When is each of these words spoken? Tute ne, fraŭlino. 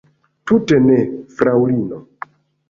Tute 0.51 0.79
ne, 0.85 0.95
fraŭlino. 1.35 2.01